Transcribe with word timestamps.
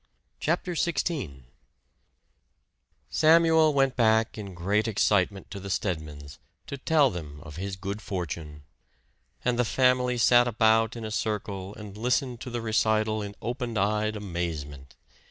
CHAPTER 0.39 0.73
XVI 0.73 1.43
Samuel 3.11 3.71
went 3.75 3.95
back 3.95 4.35
in 4.35 4.55
great 4.55 4.87
excitement 4.87 5.51
to 5.51 5.59
the 5.59 5.69
Stedmans', 5.69 6.39
to 6.65 6.79
tell 6.79 7.11
them 7.11 7.39
of 7.43 7.57
his 7.57 7.75
good 7.75 8.01
fortune. 8.01 8.63
And 9.45 9.59
the 9.59 9.63
family 9.63 10.17
sat 10.17 10.47
about 10.47 10.95
in 10.95 11.05
a 11.05 11.11
circle 11.11 11.75
and 11.75 11.95
listened 11.95 12.41
to 12.41 12.49
the 12.49 12.61
recital 12.61 13.21
in 13.21 13.35
open 13.43 13.77
eyed 13.77 14.15
amazement. 14.15 14.95